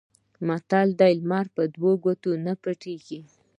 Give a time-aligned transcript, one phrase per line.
[0.47, 3.19] متل دی: لمر په دوو ګوتو نه پټېږي.